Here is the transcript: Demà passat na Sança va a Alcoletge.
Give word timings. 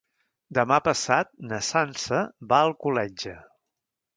Demà 0.57 0.77
passat 0.87 1.29
na 1.51 1.59
Sança 1.67 2.23
va 2.55 2.63
a 2.63 2.71
Alcoletge. 2.71 3.37